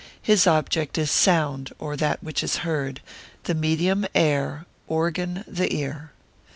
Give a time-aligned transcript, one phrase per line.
[0.19, 3.01] His object is sound, or that which is heard;
[3.43, 6.09] the medium, air; organ, the ear.